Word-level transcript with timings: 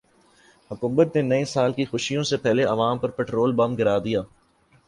حکومت 0.71 1.15
نے 1.15 1.21
نئے 1.23 1.43
سال 1.45 1.73
کی 1.73 1.85
خوشیوں 1.85 2.23
سے 2.23 2.37
پہلے 2.37 2.63
عوام 2.65 2.97
پر 2.97 3.09
پیٹرول 3.09 3.55
بم 3.55 3.75
گرا 3.75 3.97
دیا 4.05 4.21